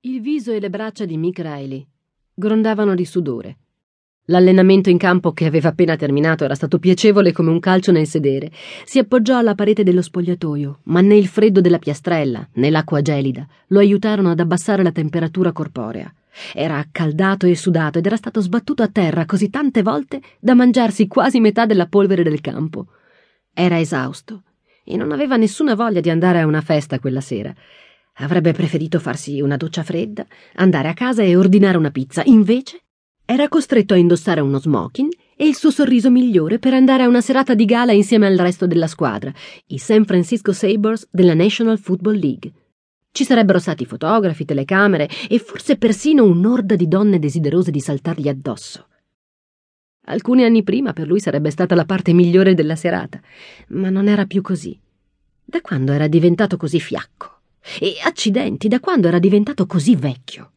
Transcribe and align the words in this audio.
Il 0.00 0.20
viso 0.20 0.52
e 0.52 0.60
le 0.60 0.70
braccia 0.70 1.04
di 1.04 1.16
Mick 1.16 1.38
Riley 1.38 1.84
grondavano 2.32 2.94
di 2.94 3.04
sudore. 3.04 3.56
L'allenamento 4.26 4.90
in 4.90 4.98
campo 4.98 5.32
che 5.32 5.46
aveva 5.46 5.70
appena 5.70 5.96
terminato 5.96 6.44
era 6.44 6.54
stato 6.54 6.78
piacevole 6.78 7.32
come 7.32 7.50
un 7.50 7.58
calcio 7.58 7.92
nel 7.92 8.06
sedere. 8.06 8.52
Si 8.84 8.98
appoggiò 8.98 9.38
alla 9.38 9.54
parete 9.54 9.82
dello 9.82 10.02
spogliatoio, 10.02 10.80
ma 10.84 11.00
né 11.00 11.16
il 11.16 11.26
freddo 11.26 11.60
della 11.60 11.78
piastrella 11.78 12.46
né 12.52 12.70
l'acqua 12.70 13.02
gelida 13.02 13.46
lo 13.68 13.78
aiutarono 13.78 14.30
ad 14.30 14.38
abbassare 14.38 14.82
la 14.82 14.92
temperatura 14.92 15.52
corporea. 15.52 16.12
Era 16.52 16.76
accaldato 16.76 17.46
e 17.46 17.56
sudato 17.56 17.98
ed 17.98 18.06
era 18.06 18.16
stato 18.16 18.40
sbattuto 18.40 18.82
a 18.82 18.88
terra 18.88 19.24
così 19.24 19.50
tante 19.50 19.82
volte 19.82 20.20
da 20.38 20.54
mangiarsi 20.54 21.08
quasi 21.08 21.40
metà 21.40 21.66
della 21.66 21.86
polvere 21.86 22.22
del 22.22 22.40
campo. 22.40 22.88
Era 23.52 23.80
esausto 23.80 24.42
e 24.84 24.96
non 24.96 25.10
aveva 25.10 25.36
nessuna 25.36 25.74
voglia 25.74 26.00
di 26.00 26.10
andare 26.10 26.40
a 26.40 26.46
una 26.46 26.60
festa 26.60 27.00
quella 27.00 27.20
sera. 27.20 27.52
Avrebbe 28.18 28.52
preferito 28.52 28.98
farsi 28.98 29.40
una 29.40 29.56
doccia 29.56 29.82
fredda, 29.82 30.26
andare 30.54 30.88
a 30.88 30.94
casa 30.94 31.22
e 31.22 31.36
ordinare 31.36 31.76
una 31.76 31.90
pizza. 31.90 32.22
Invece 32.24 32.80
era 33.24 33.48
costretto 33.48 33.92
a 33.92 33.98
indossare 33.98 34.40
uno 34.40 34.58
smoking 34.58 35.12
e 35.36 35.46
il 35.46 35.54
suo 35.54 35.70
sorriso 35.70 36.10
migliore 36.10 36.58
per 36.58 36.72
andare 36.72 37.02
a 37.02 37.08
una 37.08 37.20
serata 37.20 37.54
di 37.54 37.66
gala 37.66 37.92
insieme 37.92 38.26
al 38.26 38.38
resto 38.38 38.66
della 38.66 38.86
squadra, 38.86 39.32
i 39.66 39.78
San 39.78 40.06
Francisco 40.06 40.52
Sabres 40.52 41.06
della 41.10 41.34
National 41.34 41.78
Football 41.78 42.18
League. 42.18 42.52
Ci 43.10 43.24
sarebbero 43.24 43.58
stati 43.58 43.84
fotografi, 43.84 44.44
telecamere 44.44 45.08
e 45.28 45.38
forse 45.38 45.76
persino 45.76 46.24
un'orda 46.24 46.74
di 46.74 46.88
donne 46.88 47.18
desiderose 47.18 47.70
di 47.70 47.80
saltargli 47.80 48.28
addosso. 48.28 48.86
Alcuni 50.06 50.44
anni 50.44 50.62
prima 50.62 50.92
per 50.92 51.06
lui 51.06 51.20
sarebbe 51.20 51.50
stata 51.50 51.74
la 51.74 51.84
parte 51.84 52.12
migliore 52.12 52.54
della 52.54 52.76
serata, 52.76 53.20
ma 53.68 53.90
non 53.90 54.08
era 54.08 54.24
più 54.24 54.40
così. 54.40 54.78
Da 55.44 55.60
quando 55.60 55.92
era 55.92 56.06
diventato 56.06 56.56
così 56.56 56.78
fiacco? 56.80 57.35
E 57.80 57.96
accidenti, 58.02 58.68
da 58.68 58.80
quando 58.80 59.08
era 59.08 59.18
diventato 59.18 59.66
così 59.66 59.96
vecchio? 59.96 60.52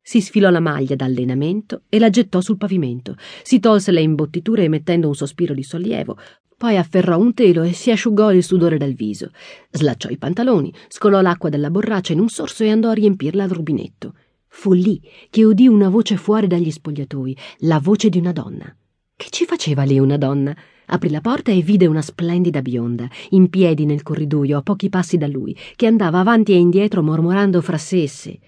Si 0.00 0.20
sfilò 0.20 0.50
la 0.50 0.60
maglia 0.60 0.96
d'allenamento 0.96 1.82
e 1.88 1.98
la 1.98 2.10
gettò 2.10 2.40
sul 2.40 2.56
pavimento, 2.56 3.16
si 3.42 3.60
tolse 3.60 3.92
le 3.92 4.00
imbottiture 4.00 4.64
emettendo 4.64 5.06
un 5.06 5.14
sospiro 5.14 5.54
di 5.54 5.62
sollievo, 5.62 6.18
poi 6.56 6.76
afferrò 6.76 7.18
un 7.18 7.34
telo 7.34 7.62
e 7.62 7.72
si 7.72 7.90
asciugò 7.90 8.32
il 8.32 8.42
sudore 8.42 8.78
dal 8.78 8.94
viso, 8.94 9.30
slacciò 9.70 10.08
i 10.08 10.16
pantaloni, 10.16 10.72
scolò 10.88 11.20
l'acqua 11.20 11.48
dalla 11.48 11.70
borraccia 11.70 12.12
in 12.12 12.20
un 12.20 12.28
sorso 12.28 12.64
e 12.64 12.70
andò 12.70 12.88
a 12.88 12.94
riempirla 12.94 13.44
al 13.44 13.50
rubinetto. 13.50 14.14
Fu 14.48 14.72
lì 14.72 15.00
che 15.30 15.44
udì 15.44 15.66
una 15.66 15.88
voce 15.88 16.16
fuori 16.16 16.46
dagli 16.46 16.70
spogliatoi, 16.70 17.36
la 17.60 17.78
voce 17.78 18.08
di 18.08 18.18
una 18.18 18.32
donna. 18.32 18.76
Che 19.16 19.28
ci 19.30 19.44
faceva 19.44 19.82
lì 19.84 19.98
una 19.98 20.16
donna? 20.16 20.56
Aprì 20.92 21.08
la 21.08 21.22
porta 21.22 21.50
e 21.50 21.62
vide 21.62 21.86
una 21.86 22.02
splendida 22.02 22.60
bionda, 22.60 23.08
in 23.30 23.48
piedi 23.48 23.86
nel 23.86 24.02
corridoio 24.02 24.58
a 24.58 24.62
pochi 24.62 24.90
passi 24.90 25.16
da 25.16 25.26
lui, 25.26 25.56
che 25.74 25.86
andava 25.86 26.18
avanti 26.18 26.52
e 26.52 26.58
indietro 26.58 27.02
mormorando 27.02 27.62
fra 27.62 27.78
sé 27.78 28.02
e 28.02 28.08
sé. 28.08 28.38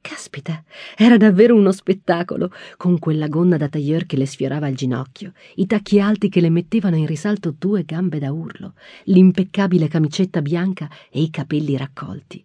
Caspita, 0.00 0.62
era 0.96 1.16
davvero 1.16 1.56
uno 1.56 1.72
spettacolo, 1.72 2.52
con 2.76 3.00
quella 3.00 3.26
gonna 3.26 3.56
da 3.56 3.68
tailleur 3.68 4.06
che 4.06 4.16
le 4.16 4.26
sfiorava 4.26 4.68
il 4.68 4.76
ginocchio, 4.76 5.32
i 5.56 5.66
tacchi 5.66 5.98
alti 5.98 6.28
che 6.28 6.40
le 6.40 6.50
mettevano 6.50 6.94
in 6.94 7.06
risalto 7.06 7.52
due 7.58 7.82
gambe 7.82 8.20
da 8.20 8.30
urlo, 8.30 8.74
l'impeccabile 9.06 9.88
camicetta 9.88 10.40
bianca 10.40 10.88
e 11.10 11.20
i 11.20 11.30
capelli 11.30 11.76
raccolti. 11.76 12.44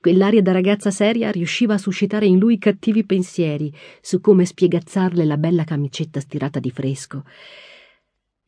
Quell'aria 0.00 0.42
da 0.42 0.50
ragazza 0.50 0.90
seria 0.90 1.30
riusciva 1.30 1.74
a 1.74 1.78
suscitare 1.78 2.26
in 2.26 2.40
lui 2.40 2.58
cattivi 2.58 3.04
pensieri 3.04 3.72
su 4.00 4.20
come 4.20 4.44
spiegazzarle 4.44 5.24
la 5.24 5.36
bella 5.36 5.62
camicetta 5.62 6.18
stirata 6.18 6.58
di 6.58 6.72
fresco 6.72 7.22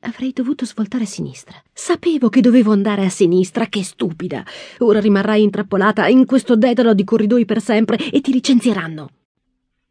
Avrei 0.03 0.33
dovuto 0.33 0.65
svoltare 0.65 1.05
a 1.05 1.07
sinistra. 1.07 1.63
Sapevo 1.73 2.31
che 2.31 2.41
dovevo 2.41 2.73
andare 2.73 3.05
a 3.05 3.11
sinistra, 3.11 3.67
che 3.67 3.85
stupida. 3.85 4.43
Ora 4.79 4.99
rimarrai 4.99 5.43
intrappolata 5.43 6.09
in 6.09 6.25
questo 6.25 6.57
dedalo 6.57 6.95
di 6.95 7.05
corridoi 7.05 7.45
per 7.45 7.61
sempre 7.61 7.99
e 8.11 8.21
ti 8.23 8.33
licenzieranno. 8.33 9.11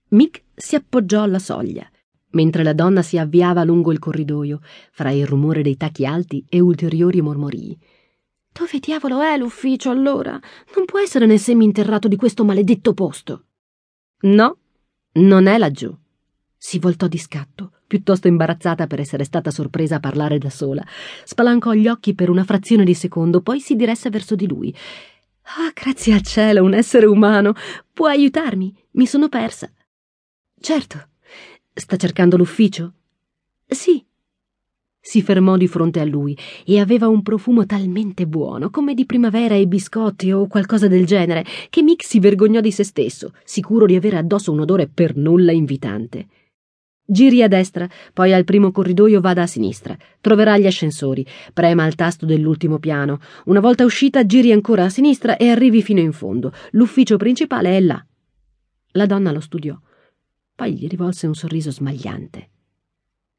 Mick 0.09 0.43
si 0.55 0.73
appoggiò 0.73 1.21
alla 1.21 1.37
soglia, 1.37 1.87
mentre 2.31 2.63
la 2.63 2.73
donna 2.73 3.03
si 3.03 3.19
avviava 3.19 3.63
lungo 3.63 3.91
il 3.91 3.99
corridoio, 3.99 4.61
fra 4.91 5.11
il 5.11 5.27
rumore 5.27 5.61
dei 5.61 5.77
tacchi 5.77 6.07
alti 6.07 6.43
e 6.49 6.59
ulteriori 6.59 7.21
mormorii. 7.21 7.77
Dove 8.51 8.79
diavolo 8.79 9.21
è 9.21 9.37
l'ufficio 9.37 9.91
allora? 9.91 10.31
Non 10.75 10.85
può 10.85 10.99
essere 10.99 11.27
nel 11.27 11.39
seminterrato 11.39 12.07
di 12.07 12.15
questo 12.15 12.43
maledetto 12.43 12.95
posto. 12.95 13.45
No, 14.21 14.57
non 15.13 15.45
è 15.45 15.59
laggiù. 15.59 15.95
Si 16.57 16.79
voltò 16.79 17.07
di 17.07 17.19
scatto, 17.19 17.68
piuttosto 17.89 18.27
imbarazzata 18.27 18.85
per 18.85 18.99
essere 18.99 19.23
stata 19.23 19.49
sorpresa 19.49 19.95
a 19.95 19.99
parlare 19.99 20.37
da 20.37 20.51
sola. 20.51 20.85
Spalancò 21.25 21.73
gli 21.73 21.87
occhi 21.87 22.13
per 22.13 22.29
una 22.29 22.43
frazione 22.43 22.85
di 22.85 22.93
secondo, 22.93 23.41
poi 23.41 23.59
si 23.59 23.75
diresse 23.75 24.11
verso 24.11 24.35
di 24.35 24.47
lui. 24.47 24.73
Ah, 25.57 25.71
grazie 25.73 26.13
al 26.13 26.21
cielo, 26.21 26.63
un 26.63 26.75
essere 26.75 27.07
umano. 27.07 27.53
Può 27.91 28.05
aiutarmi? 28.05 28.73
Mi 28.91 29.07
sono 29.07 29.27
persa. 29.27 29.69
Certo. 30.59 31.07
Sta 31.73 31.95
cercando 31.95 32.37
l'ufficio? 32.37 32.93
Sì. 33.65 34.05
Si 35.01 35.23
fermò 35.23 35.57
di 35.57 35.67
fronte 35.67 35.99
a 35.99 36.05
lui 36.05 36.37
e 36.65 36.79
aveva 36.79 37.07
un 37.07 37.23
profumo 37.23 37.65
talmente 37.65 38.27
buono, 38.27 38.69
come 38.69 38.93
di 38.93 39.07
primavera 39.07 39.55
e 39.55 39.65
biscotti 39.65 40.31
o 40.31 40.45
qualcosa 40.45 40.87
del 40.87 41.07
genere, 41.07 41.43
che 41.71 41.81
Mick 41.81 42.03
si 42.03 42.19
vergognò 42.19 42.59
di 42.59 42.71
se 42.71 42.83
stesso, 42.83 43.31
sicuro 43.43 43.87
di 43.87 43.95
avere 43.95 44.17
addosso 44.17 44.51
un 44.51 44.59
odore 44.59 44.87
per 44.87 45.15
nulla 45.15 45.51
invitante. 45.51 46.27
Giri 47.11 47.41
a 47.41 47.47
destra, 47.47 47.89
poi 48.13 48.33
al 48.33 48.43
primo 48.43 48.71
corridoio 48.71 49.19
vada 49.19 49.41
a 49.41 49.47
sinistra. 49.47 49.97
Troverà 50.21 50.59
gli 50.59 50.67
ascensori. 50.67 51.25
Prema 51.53 51.87
il 51.87 51.95
tasto 51.95 52.27
dell'ultimo 52.27 52.77
piano. 52.77 53.19
Una 53.45 53.59
volta 53.59 53.83
uscita, 53.83 54.27
giri 54.27 54.51
ancora 54.51 54.83
a 54.83 54.89
sinistra 54.89 55.35
e 55.35 55.49
arrivi 55.49 55.81
fino 55.81 55.99
in 55.99 56.11
fondo. 56.11 56.53
L'ufficio 56.71 57.17
principale 57.17 57.75
è 57.75 57.79
là. 57.79 58.05
La 58.91 59.07
donna 59.07 59.31
lo 59.31 59.39
studiò. 59.39 59.75
Poi 60.53 60.75
gli 60.75 60.87
rivolse 60.87 61.25
un 61.25 61.33
sorriso 61.33 61.71
smagliante. 61.71 62.49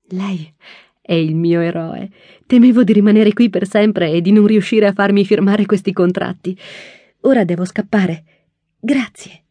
Lei 0.08 0.52
è 1.00 1.14
il 1.14 1.36
mio 1.36 1.60
eroe. 1.60 2.10
Temevo 2.46 2.82
di 2.82 2.92
rimanere 2.92 3.32
qui 3.32 3.50
per 3.50 3.68
sempre 3.68 4.10
e 4.10 4.20
di 4.20 4.32
non 4.32 4.48
riuscire 4.48 4.88
a 4.88 4.92
farmi 4.92 5.24
firmare 5.24 5.64
questi 5.64 5.92
contratti. 5.92 6.58
Ora 7.20 7.44
devo 7.44 7.64
scappare. 7.64 8.24
Grazie. 8.80 9.44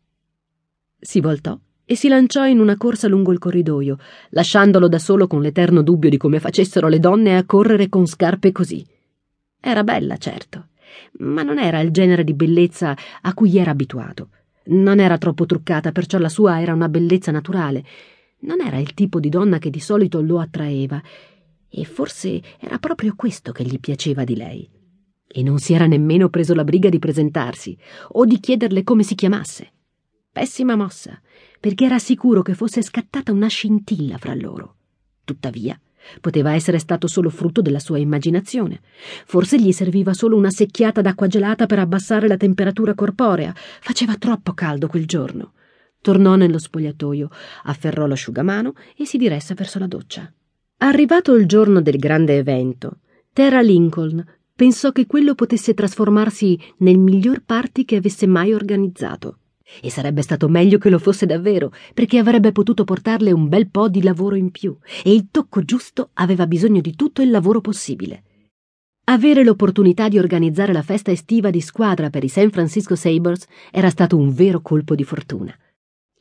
Si 1.00 1.22
voltò 1.22 1.58
e 1.92 1.96
si 1.96 2.08
lanciò 2.08 2.46
in 2.46 2.60
una 2.60 2.78
corsa 2.78 3.08
lungo 3.08 3.32
il 3.32 3.40
corridoio, 3.40 3.98
lasciandolo 4.30 4.88
da 4.88 5.00
solo 5.00 5.26
con 5.26 5.42
l'eterno 5.42 5.82
dubbio 5.82 6.12
di 6.12 6.18
come 6.18 6.40
facessero 6.40 6.88
le 6.88 7.00
donne 7.00 7.36
a 7.36 7.46
correre 7.46 7.90
con 7.90 8.06
scarpe 8.06 8.52
così. 8.52 8.86
Era 9.60 9.84
bella, 9.84 10.18
certo, 10.18 10.68
ma 11.14 11.42
non 11.42 11.58
era 11.58 11.80
il 11.80 11.90
genere 11.90 12.24
di 12.24 12.36
bellezza 12.36 12.96
a 13.22 13.34
cui 13.34 13.58
era 13.58 13.72
abituato. 13.72 14.30
Non 14.66 15.00
era 15.00 15.18
troppo 15.18 15.48
truccata, 15.48 15.92
perciò 15.92 16.20
la 16.20 16.30
sua 16.30 16.62
era 16.62 16.76
una 16.76 16.90
bellezza 16.90 17.32
naturale. 17.32 17.84
Non 18.42 18.62
era 18.62 18.78
il 18.78 18.94
tipo 18.94 19.20
di 19.20 19.30
donna 19.30 19.58
che 19.58 19.72
di 19.72 19.80
solito 19.80 20.22
lo 20.22 20.40
attraeva, 20.40 21.02
e 21.68 21.86
forse 21.86 22.40
era 22.60 22.78
proprio 22.78 23.16
questo 23.16 23.52
che 23.52 23.64
gli 23.64 23.80
piaceva 23.80 24.24
di 24.24 24.36
lei. 24.36 24.70
E 25.28 25.42
non 25.42 25.58
si 25.58 25.74
era 25.74 25.88
nemmeno 25.88 26.30
preso 26.30 26.54
la 26.54 26.64
briga 26.64 26.90
di 26.90 27.00
presentarsi 27.00 27.76
o 28.10 28.26
di 28.26 28.40
chiederle 28.40 28.84
come 28.84 29.02
si 29.02 29.16
chiamasse. 29.16 29.72
Pessima 30.32 30.76
mossa, 30.76 31.20
perché 31.60 31.86
era 31.86 32.00
sicuro 32.00 32.42
che 32.42 32.54
fosse 32.54 32.82
scattata 32.82 33.32
una 33.32 33.48
scintilla 33.48 34.18
fra 34.18 34.36
loro. 34.36 34.76
Tuttavia, 35.24 35.80
poteva 36.22 36.54
essere 36.54 36.80
stato 36.80 37.08
solo 37.08 37.30
frutto 37.30 37.62
della 37.62 37.80
sua 37.80 37.98
immaginazione. 37.98 38.82
Forse 39.26 39.60
gli 39.60 39.72
serviva 39.72 40.14
solo 40.14 40.38
una 40.38 40.52
secchiata 40.52 41.02
d'acqua 41.02 41.28
gelata 41.28 41.66
per 41.66 41.80
abbassare 41.80 42.28
la 42.28 42.38
temperatura 42.38 42.94
corporea. 42.94 43.54
Faceva 43.56 44.16
troppo 44.16 44.54
caldo 44.54 44.88
quel 44.88 45.06
giorno. 45.06 45.54
Tornò 46.02 46.36
nello 46.36 46.60
spogliatoio, 46.60 47.30
afferrò 47.64 48.06
l'asciugamano 48.06 48.74
e 48.96 49.06
si 49.06 49.18
diresse 49.18 49.54
verso 49.54 49.80
la 49.80 49.88
doccia. 49.88 50.32
Arrivato 50.78 51.36
il 51.36 51.46
giorno 51.46 51.82
del 51.82 51.98
grande 51.98 52.38
evento, 52.38 53.00
Terra 53.34 53.62
Lincoln 53.62 54.24
pensò 54.56 54.92
che 54.92 55.06
quello 55.06 55.36
potesse 55.36 55.74
trasformarsi 55.74 56.58
nel 56.78 56.98
miglior 56.98 57.42
party 57.44 57.84
che 57.84 57.98
avesse 57.98 58.28
mai 58.28 58.54
organizzato. 58.54 59.40
E 59.82 59.90
sarebbe 59.90 60.22
stato 60.22 60.48
meglio 60.48 60.78
che 60.78 60.90
lo 60.90 61.00
fosse 61.00 61.26
davvero, 61.26 61.72
perché 61.94 62.18
avrebbe 62.18 62.52
potuto 62.52 62.84
portarle 62.84 63.32
un 63.32 63.48
bel 63.48 63.70
po' 63.70 63.90
di 63.90 64.02
lavoro 64.02 64.36
in 64.36 64.52
più, 64.52 64.78
e 65.04 65.14
il 65.14 65.28
tocco 65.32 65.64
giusto 65.64 66.10
aveva 66.14 66.48
bisogno 66.48 66.82
di 66.82 66.96
tutto 66.96 67.22
il 67.22 67.30
lavoro 67.30 67.62
possibile. 67.62 68.24
Avere 69.06 69.44
l'opportunità 69.44 70.08
di 70.08 70.20
organizzare 70.20 70.72
la 70.72 70.84
festa 70.84 71.12
estiva 71.12 71.50
di 71.50 71.62
squadra 71.62 72.12
per 72.12 72.24
i 72.24 72.28
San 72.28 72.52
Francisco 72.52 72.96
Sabres 72.96 73.48
era 73.72 73.90
stato 73.90 74.18
un 74.18 74.32
vero 74.32 74.62
colpo 74.62 74.94
di 74.94 75.04
fortuna. 75.04 75.52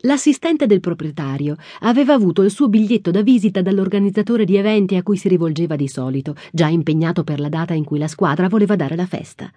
L'assistente 0.02 0.66
del 0.66 0.80
proprietario 0.80 1.56
aveva 1.80 2.14
avuto 2.14 2.42
il 2.42 2.50
suo 2.50 2.68
biglietto 2.68 3.10
da 3.10 3.20
visita 3.20 3.60
dall'organizzatore 3.60 4.44
di 4.44 4.56
eventi 4.56 4.94
a 4.94 5.02
cui 5.02 5.16
si 5.16 5.28
rivolgeva 5.28 5.74
di 5.74 5.88
solito, 5.88 6.34
già 6.52 6.68
impegnato 6.68 7.24
per 7.24 7.40
la 7.40 7.48
data 7.48 7.74
in 7.74 7.84
cui 7.84 7.98
la 7.98 8.08
squadra 8.08 8.48
voleva 8.48 8.76
dare 8.76 8.94
la 8.94 9.06
festa. 9.06 9.52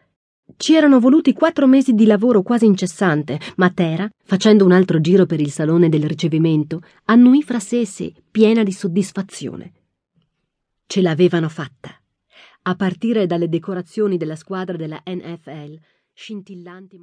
Ci 0.57 0.75
erano 0.75 0.99
voluti 0.99 1.33
quattro 1.33 1.67
mesi 1.67 1.93
di 1.93 2.05
lavoro 2.05 2.41
quasi 2.41 2.65
incessante, 2.65 3.39
ma 3.57 3.69
Tera, 3.69 4.09
facendo 4.23 4.65
un 4.65 4.71
altro 4.71 4.99
giro 5.01 5.25
per 5.25 5.39
il 5.39 5.51
salone 5.51 5.89
del 5.89 6.05
ricevimento, 6.05 6.81
annuì 7.05 7.41
fra 7.43 7.59
sé 7.59 7.81
e 7.81 7.85
sé, 7.85 8.13
piena 8.29 8.63
di 8.63 8.71
soddisfazione. 8.71 9.71
Ce 10.85 11.01
l'avevano 11.01 11.49
fatta. 11.49 11.95
A 12.63 12.75
partire 12.75 13.25
dalle 13.25 13.49
decorazioni 13.49 14.17
della 14.17 14.35
squadra 14.35 14.77
della 14.77 15.01
NFL, 15.05 15.79
scintillanti 16.13 16.97